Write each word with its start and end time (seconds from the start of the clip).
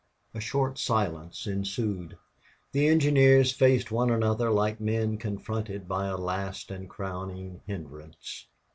A 0.33 0.39
short 0.39 0.79
silence 0.79 1.45
ensued. 1.45 2.17
The 2.71 2.87
engineers 2.87 3.51
faced 3.51 3.91
one 3.91 4.09
another 4.09 4.49
like 4.49 4.79
men 4.81 5.17
confronted 5.19 5.87
by 5.87 6.07
a 6.07 6.17
last 6.17 6.71
and 6.71 6.89
crowning 6.89 7.61
hindrance. 7.67 8.47